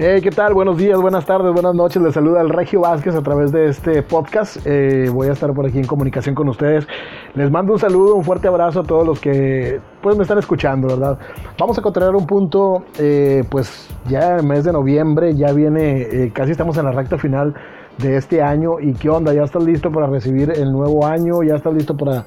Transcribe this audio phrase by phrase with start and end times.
[0.00, 0.54] Hey, ¿qué tal?
[0.54, 2.00] Buenos días, buenas tardes, buenas noches.
[2.00, 4.58] Les saluda el Regio Vázquez a través de este podcast.
[4.64, 6.86] Eh, voy a estar por aquí en comunicación con ustedes.
[7.34, 10.86] Les mando un saludo, un fuerte abrazo a todos los que pues me están escuchando,
[10.86, 11.18] ¿verdad?
[11.58, 16.30] Vamos a encontrar un punto, eh, pues ya el mes de noviembre, ya viene, eh,
[16.32, 17.56] casi estamos en la recta final
[17.98, 21.56] de este año y qué onda, ya estás listo para recibir el nuevo año, ya
[21.56, 22.24] estás listo para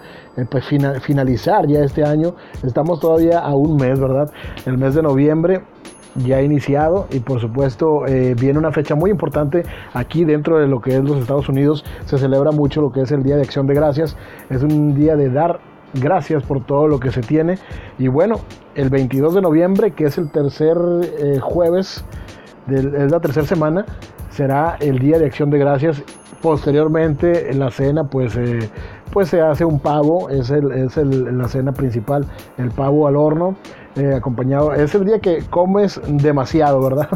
[0.49, 0.65] pues,
[1.03, 2.35] finalizar ya este año.
[2.63, 4.29] Estamos todavía a un mes, ¿verdad?
[4.65, 5.61] El mes de noviembre
[6.15, 10.81] ya iniciado y por supuesto eh, viene una fecha muy importante aquí dentro de lo
[10.81, 11.85] que es los Estados Unidos.
[12.05, 14.17] Se celebra mucho lo que es el Día de Acción de Gracias.
[14.49, 15.59] Es un día de dar
[15.93, 17.57] gracias por todo lo que se tiene.
[17.97, 18.41] Y bueno,
[18.75, 20.77] el 22 de noviembre, que es el tercer
[21.19, 22.03] eh, jueves,
[22.67, 23.85] es la tercera semana,
[24.29, 26.03] será el Día de Acción de Gracias.
[26.41, 28.69] Posteriormente, en la cena, pues, eh,
[29.11, 32.25] pues se hace un pavo, es, el, es el, la cena principal,
[32.57, 33.55] el pavo al horno.
[33.97, 34.73] Eh, acompañado.
[34.73, 37.09] Es el día que comes demasiado, ¿verdad?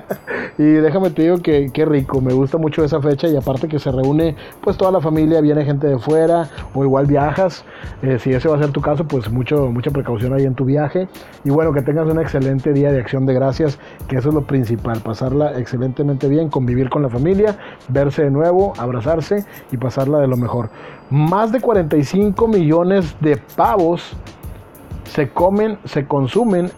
[0.58, 3.78] y déjame te digo que qué rico, me gusta mucho esa fecha y aparte que
[3.78, 7.66] se reúne pues toda la familia, viene gente de fuera o igual viajas.
[8.00, 10.64] Eh, si ese va a ser tu caso, pues mucho, mucha precaución ahí en tu
[10.64, 11.08] viaje.
[11.44, 14.46] Y bueno, que tengas un excelente día de acción de gracias, que eso es lo
[14.46, 17.58] principal, pasarla excelentemente bien, convivir con la familia,
[17.88, 20.70] verse de nuevo, abrazarse y pasarla de lo mejor.
[21.10, 24.16] Más de 45 millones de pavos
[25.04, 26.70] se comen, se consumen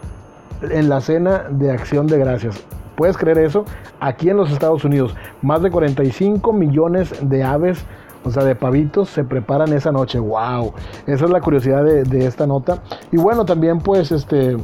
[0.61, 2.63] en la cena de acción de gracias.
[2.95, 3.65] ¿Puedes creer eso?
[3.99, 7.85] Aquí en los Estados Unidos, más de 45 millones de aves,
[8.23, 10.19] o sea, de pavitos, se preparan esa noche.
[10.19, 10.73] ¡Wow!
[11.05, 12.79] Esa es la curiosidad de, de esta nota.
[13.11, 14.57] Y bueno, también pues, este,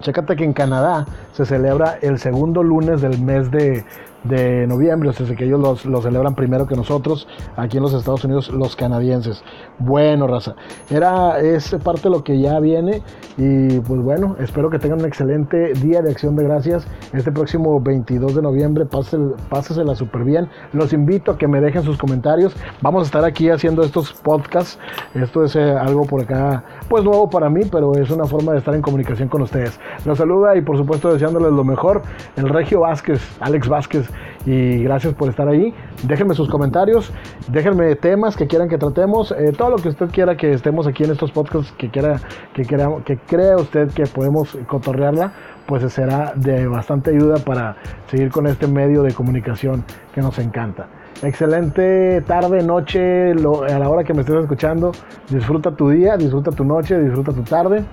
[0.00, 3.84] chécate que en Canadá se celebra el segundo lunes del mes de,
[4.28, 8.24] de noviembre, o sea, que ellos lo celebran primero que nosotros, aquí en los Estados
[8.24, 9.42] Unidos, los canadienses.
[9.78, 10.54] Bueno, raza,
[10.90, 13.02] era, es parte de lo que ya viene
[13.36, 17.80] y pues bueno, espero que tengan un excelente día de acción de gracias este próximo
[17.80, 20.48] 22 de noviembre, pásesela súper bien.
[20.72, 24.78] Los invito a que me dejen sus comentarios, vamos a estar aquí haciendo estos podcasts,
[25.14, 28.58] esto es eh, algo por acá, pues nuevo para mí, pero es una forma de
[28.58, 29.78] estar en comunicación con ustedes.
[30.04, 32.02] Los saluda y por supuesto deseándoles lo mejor,
[32.36, 34.10] el Regio Vázquez, Alex Vázquez
[34.44, 35.74] y gracias por estar ahí.
[36.04, 37.12] Déjenme sus comentarios,
[37.48, 41.04] déjenme temas que quieran que tratemos, eh, todo lo que usted quiera que estemos aquí
[41.04, 42.20] en estos podcasts, que quiera,
[42.54, 42.64] que
[43.04, 45.32] que crea usted que podemos cotorrearla,
[45.66, 47.76] pues será de bastante ayuda para
[48.08, 49.84] seguir con este medio de comunicación
[50.14, 50.86] que nos encanta.
[51.22, 54.92] Excelente tarde, noche, a la hora que me estés escuchando.
[55.30, 57.84] Disfruta tu día, disfruta tu noche, disfruta tu tarde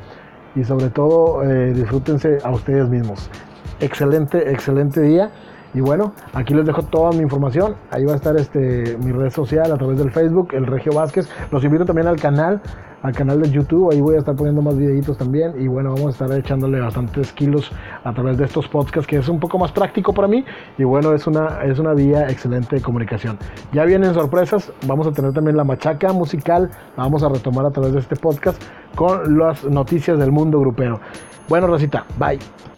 [0.55, 3.29] y sobre todo eh, disfrútense a ustedes mismos.
[3.79, 5.31] Excelente, excelente día.
[5.73, 7.75] Y bueno, aquí les dejo toda mi información.
[7.89, 11.27] Ahí va a estar este, mi red social a través del Facebook, el Regio Vázquez.
[11.51, 12.61] Los invito también al canal,
[13.01, 13.91] al canal de YouTube.
[13.91, 15.59] Ahí voy a estar poniendo más videitos también.
[15.59, 17.71] Y bueno, vamos a estar echándole bastantes kilos
[18.03, 20.45] a través de estos podcasts, que es un poco más práctico para mí.
[20.77, 23.39] Y bueno, es una, es una vía excelente de comunicación.
[23.71, 24.71] Ya vienen sorpresas.
[24.85, 26.69] Vamos a tener también la machaca musical.
[26.95, 28.61] La vamos a retomar a través de este podcast
[28.95, 30.99] con las noticias del mundo grupero.
[31.49, 32.72] Bueno, Rosita, bye.